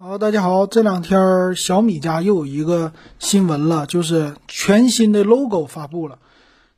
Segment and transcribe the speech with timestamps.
[0.00, 6.20] 好，大家好，这两天小米家又有一个新闻了，就是全新的 logo 发布了。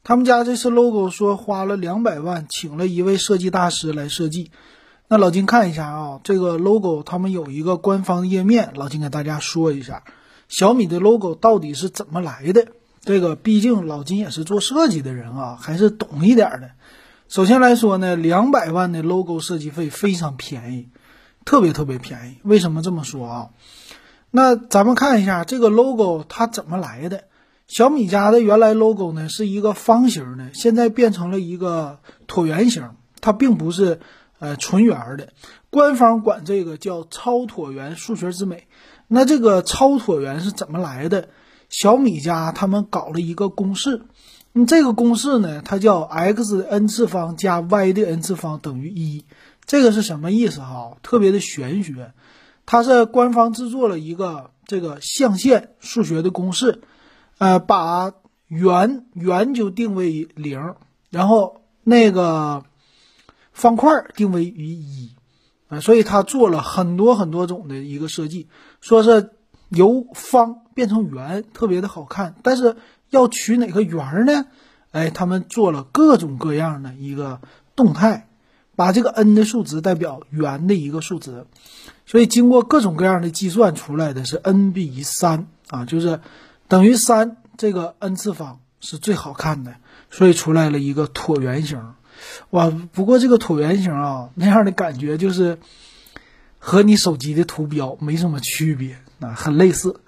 [0.02, 4.51] 他们家这次 logo 说花了两百万，请了一位设计大师来设计。
[5.06, 10.02] 那老金看一下啊，这个 logo 他们有一个官方页面，老金给大家说一下，
[10.48, 12.68] 小米的 logo 到底是怎么来的。
[13.02, 16.71] 这个毕竟老金也是做设计的人啊，还是懂一点的。
[17.29, 20.89] 首先来说呢，两百万的 logo 设计费非常便宜。
[21.45, 23.48] 特别特别便宜，为什么这么说啊？
[24.30, 27.25] 那咱们看一下这个 logo 它怎么来的。
[27.66, 34.00] 小米家的原来 logo 呢是一个方形的，现在变成了一个椭圆形，它并不是
[34.39, 35.28] 呃纯圆的。
[35.70, 38.66] 官方管这个叫超椭圆数学之美。
[39.06, 41.28] 那这个超椭圆是怎么来的？
[41.69, 44.02] 小米家他们搞了一个公式，
[44.53, 49.25] 嗯，这个公式呢，它叫 x 的 n 次方加 y 的 n 次方等于一。
[49.64, 50.97] 这个是什么意思哈？
[51.03, 52.12] 特别的玄学，
[52.67, 56.81] 它是官方制作了一个这个象限数学的公式，
[57.39, 58.12] 呃，把
[58.48, 60.74] 圆圆就定位于零，
[61.11, 62.64] 然后那个
[63.52, 65.12] 方块定位于一，
[65.69, 68.48] 啊，所以他做了很多很多种的一个设计，
[68.80, 69.30] 说是
[69.69, 72.34] 由方变成圆，特别的好看。
[72.42, 72.74] 但是
[73.11, 74.47] 要取哪个圆呢？
[74.92, 77.41] 哎，他们做了各种各样的一个
[77.77, 78.27] 动态。
[78.77, 81.44] 把这个 n 的数值代表圆的一个数值，
[82.06, 86.20] 所以经过各种各样的计算出来的是 n 比于三啊，就是
[86.67, 89.74] 等于三这个 n 次方是最好看的，
[90.11, 91.92] 所以出来了一个椭圆形。
[92.48, 95.58] 哇，不过这个椭圆形啊，那样的感觉就是
[96.58, 100.00] 和你手机的图标没什么区别啊，很类似。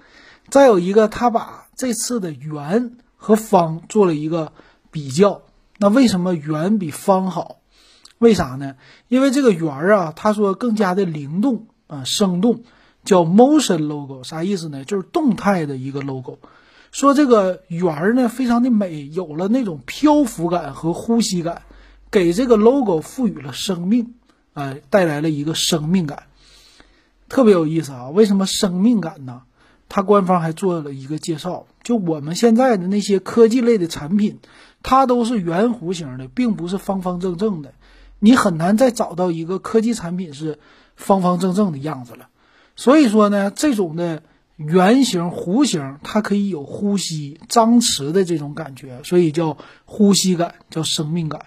[0.48, 4.53] 再有一个，他把这次的圆和方做了一个
[4.91, 5.42] 比较，
[5.78, 7.56] 那为什么圆比方好？
[8.19, 8.77] 为啥呢？
[9.09, 12.62] 因为这个圆啊，他说更加的灵动啊，生动，
[13.05, 14.84] 叫 motion logo，啥意思呢？
[14.84, 16.39] 就是动态的一个 logo。
[16.93, 21.62] 说这个圆儿呢，非常的美，有了那种漂浮感和呼吸感，
[22.11, 24.15] 给这个 logo 赋予了生命，
[24.53, 26.25] 哎，带来了一个生命感，
[27.28, 28.11] 特别有意思啊。
[28.11, 29.43] 为什么生命感呢？
[29.94, 34.38] 它官方还做了一个介绍，就我们现在的那些科技类的产品，
[34.82, 37.75] 它都是圆弧形的，并不是方方正正的。
[38.19, 40.58] 你很难再找到一个科技产品是
[40.97, 42.28] 方方正正的样子了，
[42.75, 44.22] 所以说呢，这种的
[44.56, 51.42] 圆形、弧形，它可以有呼吸、张弛的这种感觉，所以叫呼吸感，叫生命感。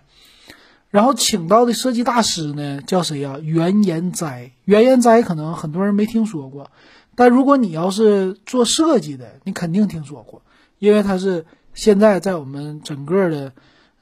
[0.92, 3.40] 然后请到的设计大师呢，叫谁呀？
[3.42, 4.52] 袁岩斋。
[4.66, 6.70] 袁岩斋可能很多人没听说过，
[7.16, 10.42] 但如果你要是做设计的，你肯定听说过，
[10.80, 13.54] 因为他是现在在我们整个的，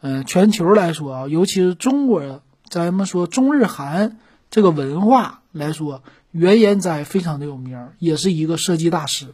[0.01, 2.41] 呃，全球来说啊，尤其是中国。
[2.69, 4.17] 咱们说中日韩
[4.49, 6.01] 这个文化来说，
[6.31, 9.27] 原研哉非常的有名，也是一个设计大师。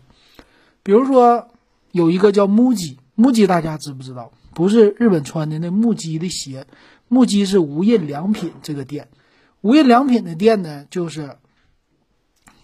[0.84, 1.48] 比如说
[1.94, 4.34] 有一个叫木屐，木屐大家知不知道？
[4.54, 6.66] 不是日本穿的那木屐的鞋，
[7.08, 9.08] 木屐是无印良品这个店，
[9.62, 11.38] 无印良品的店呢就是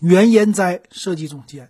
[0.05, 1.69] 原研哉设计总监，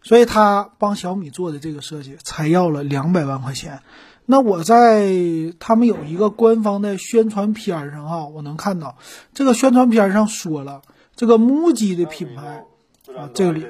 [0.00, 3.80] 所以他帮小米做的这个设计才要了两百万块钱。
[4.26, 5.12] 那我在
[5.58, 8.96] 他们有一个官方的宣传片上哈，我能看到
[9.34, 10.82] 这个宣传片上说了
[11.16, 12.64] 这个木屐的品牌
[13.16, 13.66] 啊，这里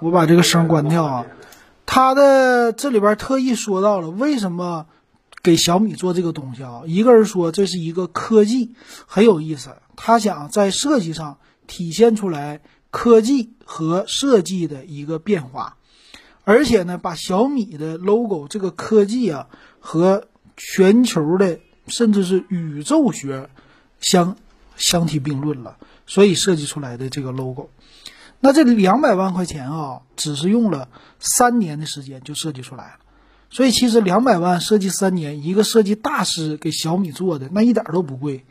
[0.00, 1.26] 我把这个声关掉啊。
[1.86, 4.86] 他的这里边特意说到了为什么
[5.42, 6.82] 给小米做这个东西啊？
[6.86, 8.74] 一个人说这是一个科技
[9.06, 11.38] 很有意思，他想在设计上
[11.70, 12.60] 体现出来
[12.90, 15.76] 科技和设计的一个变化。
[16.42, 19.46] 而且呢，把小米的 logo 这个科技啊
[19.78, 20.26] 和
[20.56, 23.48] 全球的甚至是宇宙学
[24.00, 24.36] 相
[24.76, 25.76] 相提并论了，
[26.06, 27.70] 所以设计出来的这个 logo，
[28.40, 30.88] 那这两百万块钱啊，只是用了
[31.20, 32.94] 三年的时间就设计出来了。
[33.50, 38.44] 所以其实两百万设计三年，一个设计大师给小米做的那一点都不贵。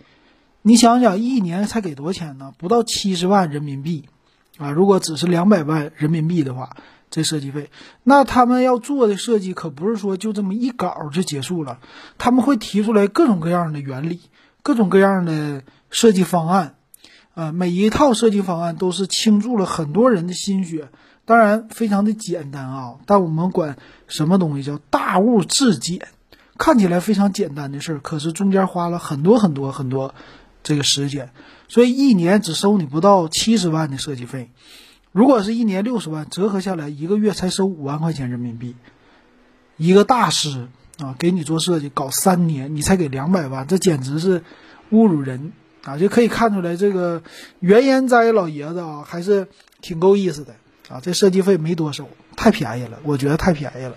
[0.62, 2.54] 你想想，一年才给多少钱呢？
[2.58, 4.10] 不到七十万人民币
[4.58, 4.72] 啊！
[4.72, 6.70] 如果只是两百万人民币的话。
[7.12, 7.72] 这设计费，
[8.04, 11.80] 那他们要做的设计可不是说就这么一稿就结束了，
[12.20, 14.22] 他们会提出来各种各样的原理，
[14.62, 16.76] 各种各样的设计方案，
[17.34, 20.90] 啊，每一套设计方案都是倾注了很多人的心血，
[21.26, 23.78] 当然非常的简单啊，但我们管
[24.08, 26.10] 什么东西叫大物至简，
[26.60, 30.14] 看起来非常简单的事儿，可是中间花了很多很多很多
[30.70, 31.32] 这个时间，
[31.68, 34.52] 所以一年只收你不到七十万的设计费。
[35.12, 38.76] 如果是一年六十万，折合下来一个月才收五万块钱人民币。
[39.78, 40.68] 一个大师
[41.00, 44.42] 啊，给你做设计搞三年，你才给两百万，这简直是
[44.92, 47.24] 侮辱人啊，就可以看出来这个
[47.60, 49.48] 原研哉老爷子啊，还是
[49.82, 50.54] 挺够意思的
[50.88, 51.02] 啊。
[51.02, 53.96] 这设计费没多收，太便宜了，我觉得太便宜了。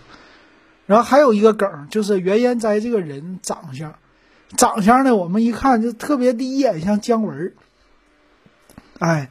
[0.86, 3.94] 然后还有一个梗，就是原研哉这个人长相，
[4.56, 7.52] 长相呢，我们一看就特别第一眼像姜文儿。
[8.98, 9.30] 哎，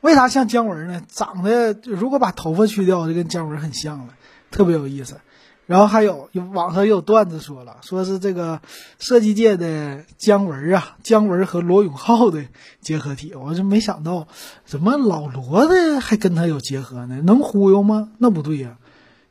[0.00, 1.02] 为啥像姜文呢？
[1.08, 4.14] 长得如果把头发去掉，就跟姜文很像了，
[4.50, 5.20] 特别有意思。
[5.66, 8.60] 然后还有，网上有段子说了，说是这个
[8.98, 12.44] 设计界的姜文啊，姜文和罗永浩的
[12.80, 13.34] 结合体。
[13.34, 14.26] 我就没想到，
[14.64, 17.20] 怎么老罗的还跟他有结合呢？
[17.22, 18.10] 能忽悠吗？
[18.18, 18.78] 那不对呀。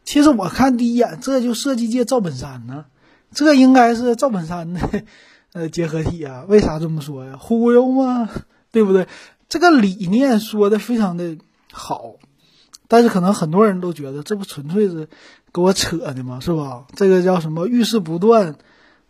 [0.06, 2.86] 其实我看第一眼，这就设计界赵本山呢，
[3.32, 4.82] 这应该是赵本山的
[5.54, 6.46] 呃结合体啊。
[6.48, 7.38] 为啥这么说呀？
[7.40, 8.30] 忽悠吗？
[8.72, 9.08] 对不对？
[9.48, 11.38] 这个理念说的非常的
[11.72, 12.16] 好，
[12.88, 15.08] 但是可能很多人都觉得这不纯粹是。
[15.52, 16.86] 给我扯的嘛，是吧？
[16.94, 18.58] 这个叫什么遇事不断，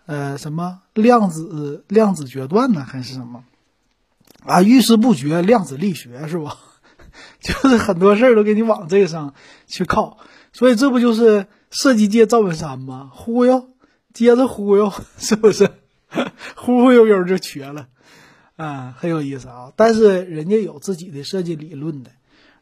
[0.05, 3.43] 呃，什么量子量子决断呢，还是什么
[4.45, 4.61] 啊？
[4.61, 6.55] 遇事不决，量子力学是吧？
[7.43, 9.33] 就是很多事儿都给你往这个上
[9.67, 10.17] 去靠，
[10.53, 13.11] 所以这不就是设计界赵本山吗？
[13.13, 13.67] 忽悠，
[14.13, 15.69] 接着忽悠， 是不是？
[16.55, 17.87] 忽 忽悠悠就瘸了，
[18.55, 19.71] 啊，很有意思啊。
[19.75, 22.11] 但是人家有自己的设计理论的。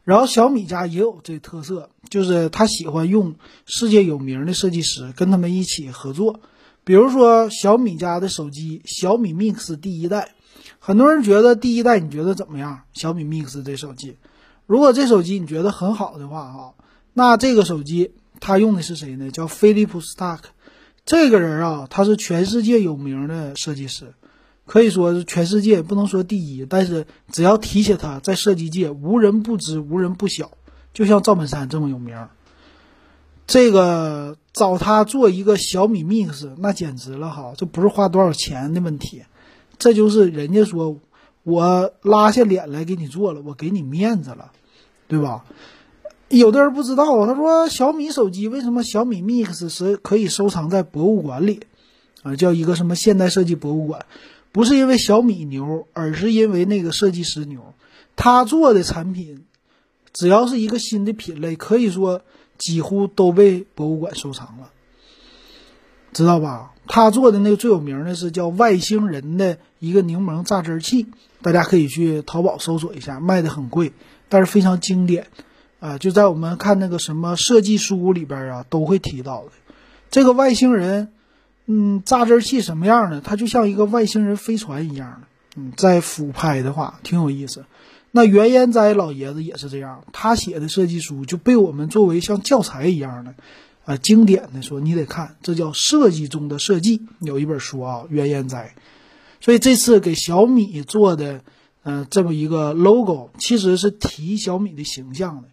[0.04, 3.34] 然后小米家也有这特色，就是他喜欢用
[3.66, 6.40] 世界有名的设计师跟他们一起合作。
[6.84, 10.32] 比如说小米家的手机小米 Mix 第一代，
[10.78, 12.84] 很多人觉得第一代你觉得怎么样？
[12.94, 14.16] 小米 Mix 这手机，
[14.64, 16.74] 如果这手机你觉得很好的话，哈，
[17.12, 19.30] 那这个手机他用的是谁呢？
[19.30, 20.40] 叫飞利浦 Stark，
[21.08, 24.12] 这个人啊，他是全世界有名的设计师。
[24.66, 30.50] 可以说是全世界不能说第一，但是只要提起他，在设计界无人不知，无人不晓。
[30.92, 32.28] 就像赵本山这么有名，
[33.46, 37.54] 这个找他做一个小米 Mix，那简直了哈！
[37.56, 39.22] 这不是花多少钱的问题，
[39.78, 40.98] 这就是人家说
[41.42, 44.52] 我拉下脸来给你做了，我给你面子了，
[45.06, 45.46] 对吧？
[46.28, 51.60] 有的人不知道啊，他说小米手机为什么小米 Mix 是可以收藏在博物馆里
[52.22, 52.36] 啊？
[52.36, 54.04] 叫一个什么现代设计博物馆。
[54.52, 57.74] 不是因为小米牛，而是因为那个设计师牛。
[58.16, 59.44] 他做的产品，
[60.12, 62.22] 只要是一个新的品类，可以说
[62.58, 64.70] 几乎都被博物馆收藏了，
[66.12, 66.72] 知道吧？
[66.88, 71.06] 他做的那个最有名的是叫外星人的一个柠檬榨汁器，
[71.42, 73.92] 大家可以去淘宝搜索一下，卖的很贵，
[74.28, 75.28] 但是非常经典
[75.80, 75.98] 啊！
[75.98, 79.52] 就在我们看那个什么设计书里边啊，都会提到的
[80.10, 81.12] 这个外星人。
[81.70, 83.20] 嗯，榨汁器什么样的？
[83.20, 85.26] 它就像一个外星人飞船一样的。
[85.56, 87.66] 嗯，在俯拍的话，挺有意思。
[88.10, 93.34] 那袁研哉老爷子也是这样，他写的设计书就被我们作为像教材一样的，
[93.84, 97.02] 啊，经典的说你得看，这叫设计中的设计。
[97.20, 98.74] 有一本书啊，袁研哉。
[99.42, 101.42] 所以这次给小米做的，
[101.82, 105.48] 嗯，这么一个 logo，其实是提小米的形象的，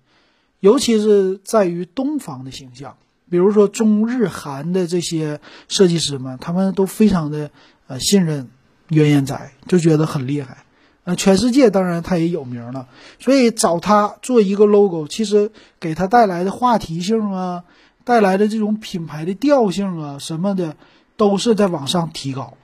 [0.65, 2.97] 尤其是在于东方的形象。
[3.29, 7.51] 比如说中日韩的这些设计师们，他们都非常的
[7.85, 8.49] 呃信任
[8.89, 10.57] 袁研哉，就觉得很厉害。
[11.03, 12.87] 呃，全世界当然他也有名了，
[13.19, 17.63] 所以找他做一个 logo，其实给他带来的话题性啊，
[18.03, 20.75] 带来的这种品牌的调性啊什么的，
[21.15, 22.55] 都是在往上提高。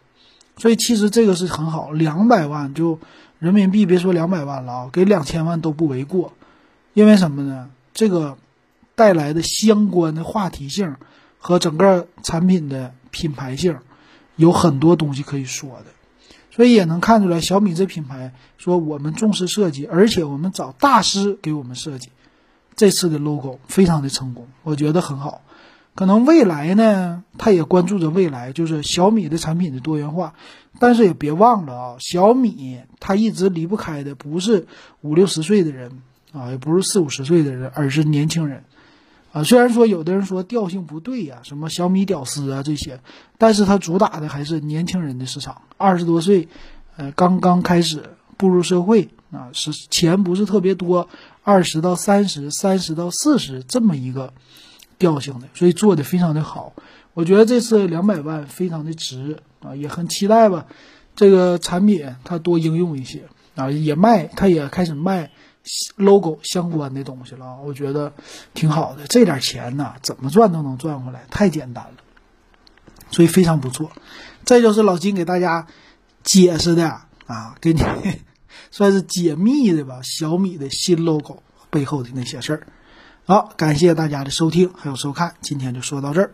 [0.57, 2.97] 所以其实这个是很好，两百万就
[3.37, 6.33] 人民币，别说两百万了啊，给两千万都不为过。
[6.95, 7.69] 因为什么呢？
[8.01, 8.37] 这个。
[8.93, 10.97] 带来的相关的话题性
[11.39, 13.77] 和整个产品的品牌性，
[14.35, 15.85] 有很多东西可以说的，
[16.51, 22.09] 所以也能看出来小米这品牌说我们重视设计，而且我们找大师给我们设计，
[22.75, 25.41] 这次的 logo 非常的成功，我觉得很好。
[25.95, 30.35] 可能未来呢，他也关注着未来，就是小米的产品的多元化，
[30.79, 34.67] 但是也别忘了啊，小米它一直离不开的不是
[35.01, 38.63] 五六十岁的人啊，也不是四五十岁的人，而是年轻人。
[39.33, 42.99] 啊，虽然说有的人说调性不对呀，什么小米屌丝啊这些，
[43.37, 46.49] 但是它主打的还是年轻人的市场，二十多岁，
[46.97, 48.03] 呃，刚刚开始
[48.35, 51.07] 步入社会啊，是钱不是特别多，
[51.43, 54.33] 二十到三十，三十到四十这么一个
[54.99, 56.73] 调性的，所以做的非常的好。
[57.13, 60.65] 我觉得这次两百万非常的值啊，也很期待吧，
[61.15, 65.31] 这个产品它多应用一些啊，也卖，它也开始卖。
[65.95, 68.13] Logo 相关的东西了，我觉得
[68.53, 69.05] 挺好的。
[69.07, 71.97] 这点钱呢，怎么赚都能赚回来，太简单了，
[73.11, 73.91] 所以非常不错。
[74.43, 75.67] 这就是老金给大家
[76.23, 77.83] 解释的啊，给你
[78.71, 80.01] 算是解密的吧。
[80.03, 82.67] 小米的新 logo 背后的那些事儿。
[83.25, 86.31] 好，感谢大家的收听还有收看，今天就说到这儿。